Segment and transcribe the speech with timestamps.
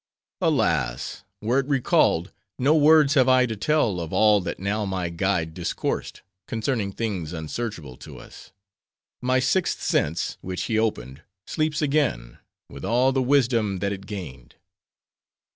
[0.41, 1.23] "Alas!
[1.41, 5.53] were it recalled, no words have I to tell of all that now my guide
[5.53, 8.51] discoursed, concerning things unsearchable to us.
[9.21, 14.55] My sixth sense which he opened, sleeps again, with all the wisdom that it gained.